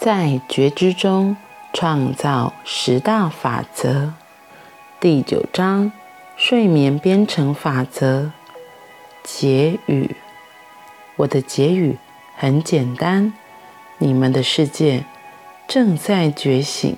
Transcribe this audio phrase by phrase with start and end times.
[0.00, 1.36] 在觉知中
[1.74, 4.14] 创造十大法则，
[4.98, 5.92] 第九章
[6.38, 8.32] 睡眠编程法则。
[9.22, 10.16] 结语：
[11.16, 11.98] 我的结语
[12.34, 13.34] 很简单，
[13.98, 15.04] 你们的世界
[15.68, 16.96] 正在觉醒，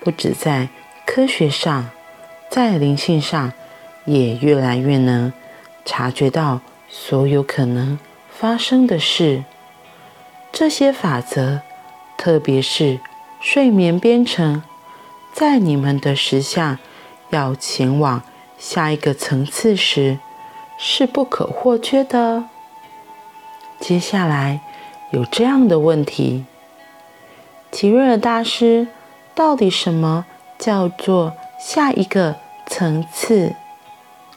[0.00, 0.70] 不止在
[1.04, 1.90] 科学上，
[2.48, 3.52] 在灵性上，
[4.06, 5.30] 也越来越能
[5.84, 7.98] 察觉到所有可能
[8.30, 9.44] 发生的事。
[10.50, 11.60] 这些法则。
[12.22, 13.00] 特别是
[13.40, 14.62] 睡眠编程，
[15.32, 16.78] 在你们的实相
[17.30, 18.22] 要前往
[18.56, 20.20] 下一个层次时，
[20.78, 22.44] 是不可或缺的。
[23.80, 24.60] 接下来
[25.10, 26.44] 有这样的问题：
[27.72, 28.86] 奇瑞尔大师，
[29.34, 30.24] 到底什么
[30.56, 32.36] 叫做下一个
[32.68, 33.52] 层次？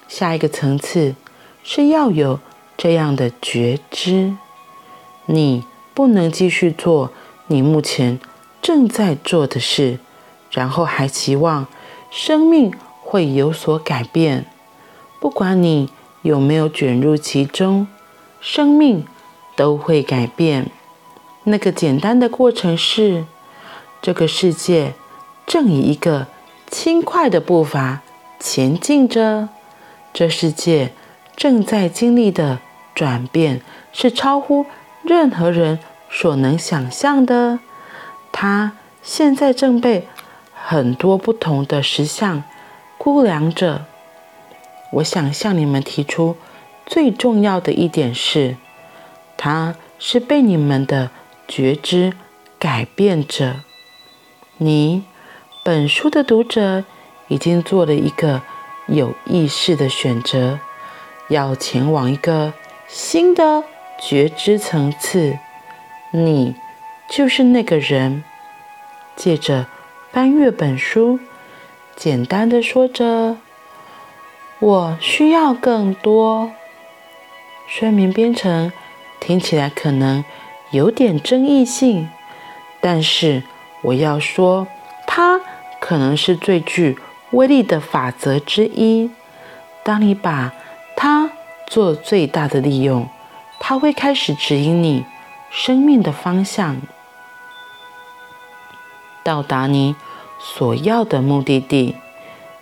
[0.08, 1.14] 下一个层次
[1.64, 2.40] 是要有
[2.76, 4.36] 这样的觉知，
[5.28, 5.64] 你
[5.94, 7.12] 不能继续做。
[7.48, 8.20] 你目前
[8.62, 10.00] 正在做的事，
[10.52, 11.68] 然后还期望
[12.10, 14.46] 生命会有所改变。
[15.20, 15.90] 不管你
[16.24, 17.88] 有没有卷入其中，
[18.42, 19.06] 生命
[19.56, 20.72] 都会改变。
[21.44, 23.26] 那个简单的过程是：
[24.02, 24.94] 这个世界
[25.46, 26.28] 正以一个
[26.70, 28.02] 轻快的步伐
[28.40, 29.50] 前进着。
[30.12, 30.94] 这世界
[31.36, 32.60] 正在经历的
[32.96, 34.66] 转变是超乎
[35.04, 35.78] 任何人。
[36.18, 37.60] 所能想象的，
[38.32, 38.72] 它
[39.04, 40.08] 现在正被
[40.54, 42.42] 很多不同的实相
[42.98, 43.84] 估量着。
[44.94, 46.38] 我想向你们提出
[46.86, 48.56] 最重要的一点是，
[49.36, 51.12] 它是被你们的
[51.50, 52.14] 觉知
[52.58, 53.58] 改变着。
[54.56, 55.04] 你，
[55.66, 56.86] 本书的读者，
[57.28, 58.42] 已经做了一个
[58.88, 60.60] 有意识的选择，
[61.28, 62.54] 要前往一个
[62.88, 63.66] 新的
[64.00, 65.38] 觉知层次。
[66.16, 66.56] 你
[67.10, 68.24] 就是那个人。
[69.16, 69.68] 借着
[70.12, 71.20] 翻阅本书，
[71.96, 73.38] 简单的说着
[74.60, 76.52] ：“我需要更多。”
[77.68, 78.72] 睡眠编程
[79.20, 80.24] 听起来可能
[80.72, 82.10] 有点争议性，
[82.82, 83.44] 但是
[83.82, 84.68] 我要说，
[85.08, 85.40] 它
[85.80, 86.98] 可能是最具
[87.32, 89.10] 威力的法则之一。
[89.84, 90.54] 当你把
[90.96, 91.32] 它
[91.68, 93.08] 做最大的利用，
[93.60, 95.06] 它会开始指引你。
[95.58, 96.82] 生命的方向，
[99.24, 99.96] 到达你
[100.38, 101.96] 所要的目的地。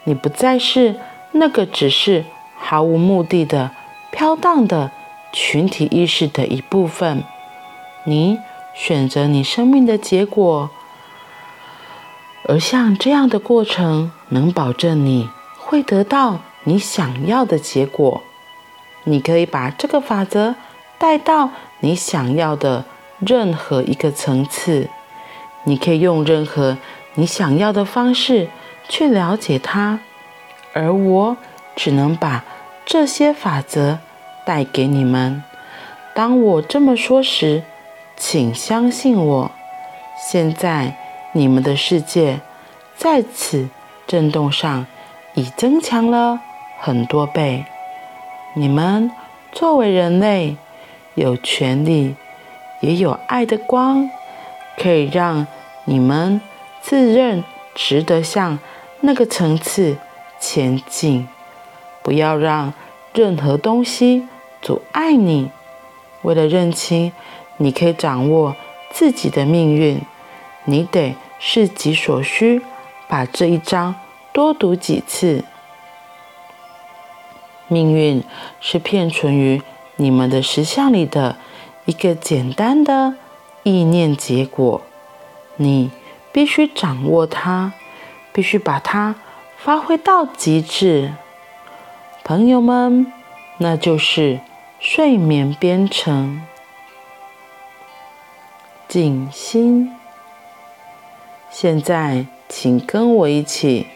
[0.04, 0.96] 你不再是
[1.32, 2.24] 那个只是
[2.56, 3.72] 毫无目的的
[4.12, 4.92] 飘荡的
[5.34, 7.24] 群体意识的一部分。
[8.06, 8.38] 你
[8.76, 10.70] 选择你生命的结果，
[12.48, 15.28] 而像这样的过程能保证你
[15.58, 18.22] 会得到你想要的结果。
[19.06, 20.54] 你可以把这个法则
[21.04, 21.50] 带到
[21.82, 22.86] 你想要的
[23.20, 24.88] 任何一个层次，
[25.66, 26.78] 你可以用任何
[27.16, 28.48] 你想要的方式
[28.88, 30.00] 去了解它，
[30.72, 31.36] 而我
[31.76, 32.46] 只能把
[32.86, 34.00] 这些法则
[34.46, 35.44] 带给你们。
[36.16, 37.64] 当我这么说时，
[38.16, 39.52] 请相信我。
[40.32, 40.96] 现在
[41.34, 42.40] 你们的世界
[42.96, 43.68] 在此
[44.08, 44.86] 振动上
[45.34, 46.40] 已增强了
[46.80, 47.66] 很多倍。
[48.54, 49.12] 你们
[49.52, 50.56] 作为人类，
[51.16, 52.16] 有权利，
[52.82, 54.10] 也有爱的光，
[54.78, 55.46] 可以让
[55.86, 56.42] 你们
[56.82, 57.44] 自认
[57.76, 58.60] 值得向
[59.02, 59.98] 那个层次
[60.40, 61.28] 前进。
[62.02, 62.74] 不要让
[63.14, 64.28] 任何东西
[64.62, 65.52] 阻碍你。
[66.24, 67.12] 为了认清
[67.58, 68.56] 你可以掌握
[68.92, 70.02] 自己的命运，
[70.66, 72.62] 你得视己所需，
[73.08, 73.96] 把这一章
[74.32, 75.44] 多读几次。
[77.68, 78.24] 命运
[78.60, 79.62] 是片存于
[79.96, 81.38] 你们的实相里的
[81.86, 83.16] 一个简单的
[83.64, 84.82] 意念结果，
[85.58, 85.92] 你
[86.32, 87.74] 必须掌握它，
[88.32, 89.16] 必须把它
[89.58, 91.14] 发挥到极致。
[92.24, 93.12] 朋友们，
[93.58, 94.40] 那就是
[94.80, 96.42] 睡眠编程。
[98.88, 99.92] 静心。
[101.50, 103.88] 现在，请跟我一起，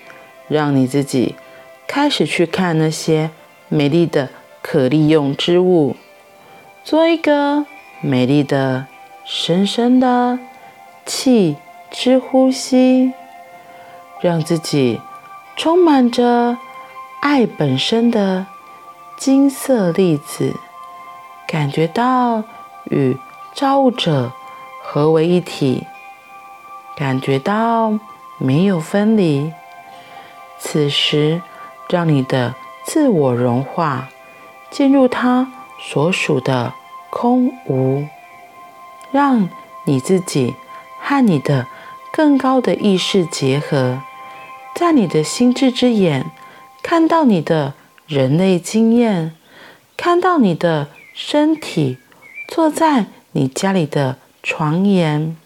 [0.48, 1.36] 让你自己
[1.88, 3.32] 开始去看那些
[3.68, 4.30] 美丽的
[4.62, 5.96] 可利用之物。
[6.84, 7.66] 做一个
[8.02, 8.88] 美丽的、
[9.26, 10.40] 深深的
[11.06, 11.58] 气
[11.92, 13.14] 之呼吸，
[14.22, 15.02] 让自己
[15.56, 16.58] 充满着
[17.22, 18.46] 爱本身的
[19.18, 20.54] 金色粒子，
[21.48, 22.44] 感觉到
[22.86, 23.18] 与
[23.54, 24.32] 造物者
[24.84, 25.86] 合为一体，
[26.96, 28.00] 感觉到
[28.38, 29.52] 没有分离。
[30.60, 31.42] 此时，
[31.90, 32.56] 让你的
[32.86, 34.10] 自我融化，
[34.70, 35.52] 进入它。
[35.80, 36.74] 所属的
[37.12, 38.08] 空无，
[39.12, 39.48] 让
[39.86, 40.56] 你自己
[41.00, 41.68] 和你的
[42.12, 44.02] 更高的意识结合，
[44.74, 46.26] 在你的心智之眼
[46.82, 47.76] 看到你的
[48.08, 49.36] 人类经验，
[49.96, 52.00] 看到你的身体
[52.48, 55.38] 坐在你家里的床沿，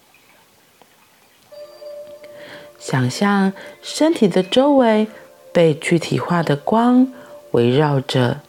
[2.79, 3.51] 想象
[3.81, 5.07] 身体的周围
[5.51, 7.11] 被具体化的光
[7.51, 8.39] 围绕着，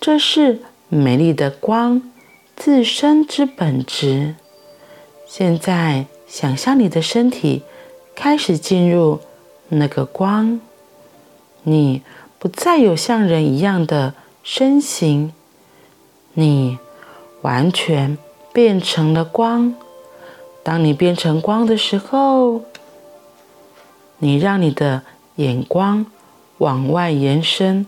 [0.00, 2.02] 这是美丽的光
[2.54, 4.36] 自身之本质。
[5.26, 7.62] 现在，想象你的身体
[8.14, 9.20] 开始进入
[9.68, 10.60] 那个光，
[11.64, 12.02] 你
[12.38, 14.14] 不再有像人一样的
[14.44, 15.32] 身形，
[16.34, 16.78] 你
[17.42, 18.16] 完全
[18.52, 19.74] 变成了光。
[20.62, 22.62] 当你变成光的时候，
[24.18, 25.02] 你让你的
[25.36, 26.06] 眼光
[26.58, 27.86] 往外延伸，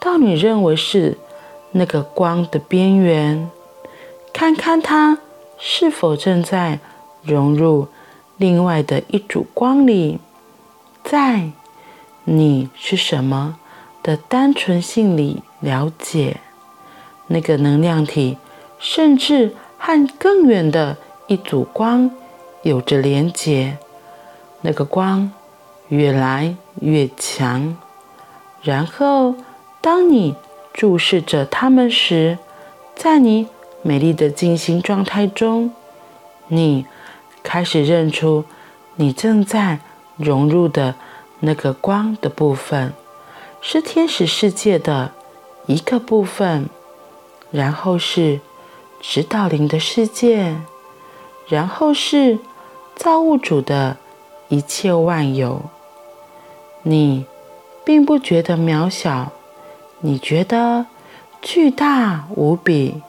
[0.00, 1.18] 到你认为是
[1.76, 3.50] 那个光的边缘，
[4.32, 5.18] 看看它。
[5.56, 6.80] 是否正在
[7.22, 7.86] 融入
[8.36, 10.18] 另外的一组光里，
[11.02, 11.52] 在
[12.24, 13.56] 你是什么
[14.02, 16.38] 的单纯性里了解
[17.28, 18.36] 那个能量体，
[18.78, 20.98] 甚至和更远的
[21.28, 22.10] 一组光
[22.62, 23.78] 有着连结。
[24.60, 25.30] 那个光
[25.88, 27.76] 越来越强，
[28.60, 29.36] 然后
[29.80, 30.34] 当你
[30.74, 32.36] 注视着他们时，
[32.94, 33.48] 在你。
[33.86, 35.70] 美丽的静心状态中，
[36.48, 36.86] 你
[37.42, 38.46] 开始认出
[38.94, 39.80] 你正在
[40.16, 40.94] 融入的
[41.40, 42.94] 那个光的部分，
[43.60, 45.12] 是天使世界的
[45.66, 46.70] 一个部分，
[47.50, 48.40] 然后是
[49.02, 50.56] 指导灵的世界，
[51.46, 52.38] 然后是
[52.96, 53.98] 造物主的
[54.48, 55.60] 一切万有。
[56.84, 57.26] 你
[57.84, 59.30] 并不觉得渺小，
[60.06, 60.84] 你觉得
[61.40, 63.00] 巨大无比。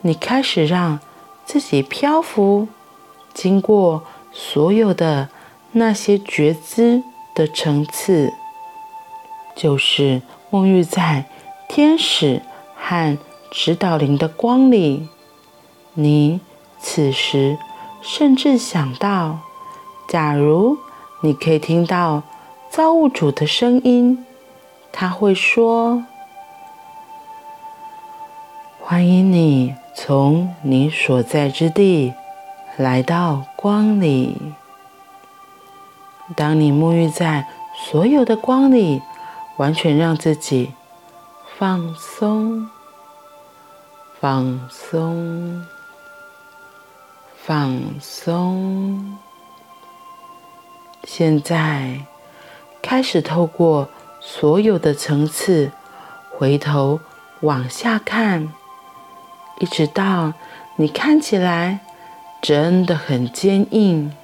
[0.00, 0.98] 你开始让
[1.44, 2.66] 自己漂浮，
[3.32, 4.02] 经过
[4.32, 5.28] 所有的
[5.70, 8.32] 那些觉知的层次，
[9.54, 10.20] 就是
[10.50, 11.26] 沐浴在
[11.68, 12.42] 天使
[12.74, 13.16] 和
[13.52, 15.08] 指导灵的光里。
[15.94, 16.40] 你
[16.80, 17.56] 此时
[18.02, 19.38] 甚至想到，
[20.08, 20.76] 假如
[21.22, 22.24] 你可以听到
[22.68, 24.26] 造物主的声音，
[24.92, 26.04] 他会说
[28.80, 32.14] ：“欢迎你。”从你所在之地
[32.78, 34.54] 来到光里。
[36.34, 37.46] 当你沐浴在
[37.76, 39.02] 所有的光里，
[39.58, 40.72] 完全让自己
[41.58, 42.70] 放松、
[44.18, 45.66] 放松、
[47.36, 49.18] 放松。
[51.04, 52.00] 现在
[52.80, 53.86] 开始透过
[54.20, 55.70] 所有的层次，
[56.30, 57.00] 回头
[57.40, 58.52] 往下看。
[59.58, 60.32] 一直到
[60.76, 61.80] 你看起来
[62.40, 64.14] 真的很坚硬，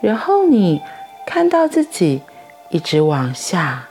[0.00, 0.82] 然后你
[1.26, 2.22] 看到自己
[2.70, 3.88] 一直往下，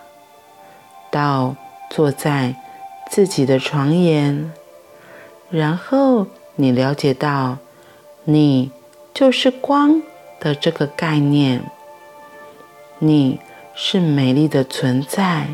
[1.10, 1.56] 到
[1.89, 2.56] 坐在
[3.10, 4.51] 自己的床沿，
[5.50, 7.57] 然后你了解到
[8.25, 8.72] 你
[9.13, 10.01] 就是光
[10.39, 11.63] 的这个概念，
[13.00, 13.39] 你
[13.79, 15.47] 是美丽的存在。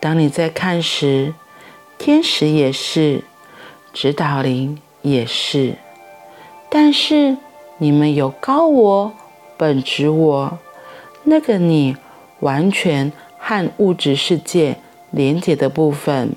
[0.00, 1.34] 当你在看时，
[1.98, 3.22] 天使也是。
[3.92, 5.76] 指导灵也是，
[6.68, 7.38] 但是
[7.78, 9.12] 你们有高我、
[9.56, 10.58] 本质我，
[11.24, 11.96] 那个你
[12.40, 14.76] 完全和物质世界
[15.10, 16.36] 连接的部分，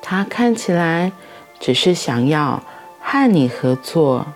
[0.00, 1.12] 他看起来
[1.58, 2.62] 只是想要
[3.02, 4.28] 和你合作，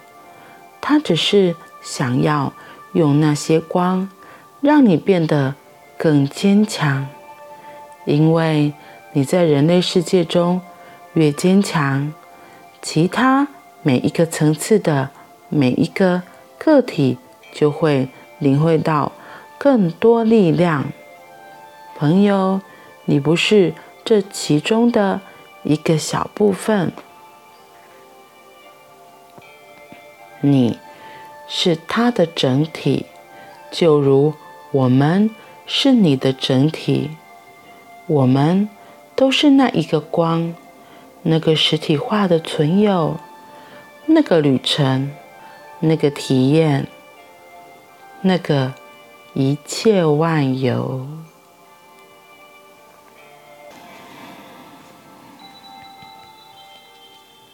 [0.82, 2.52] 他只是想要
[2.94, 4.08] 用那些光
[4.60, 5.54] 让你变得
[5.98, 7.06] 更坚强，
[8.06, 8.72] 因为。
[9.16, 10.60] 你在人类世界中
[11.12, 12.12] 越坚强，
[12.82, 13.46] 其他
[13.80, 15.08] 每一个层次的
[15.48, 16.20] 每一个
[16.58, 17.16] 个体
[17.52, 18.08] 就会
[18.40, 19.12] 领会到
[19.56, 20.86] 更多力量。
[21.96, 22.60] 朋友，
[23.04, 23.72] 你不是
[24.04, 25.20] 这其中的
[25.62, 26.90] 一个小部分，
[30.40, 30.76] 你
[31.46, 33.06] 是它的整体，
[33.70, 34.34] 就如
[34.72, 35.30] 我们
[35.66, 37.10] 是你的整体，
[38.06, 38.68] 我们。
[39.16, 40.56] 都是那一个光，
[41.22, 43.16] 那个实体化的存有，
[44.06, 45.12] 那个旅程，
[45.78, 46.88] 那个体验，
[48.22, 48.74] 那个
[49.34, 51.06] 一切万有。